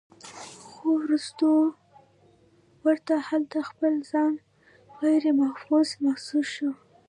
[0.73, 1.49] خو وروستو
[2.85, 4.33] ورته هلته خپل ځان
[5.01, 6.71] غيرمحفوظ محسوس شو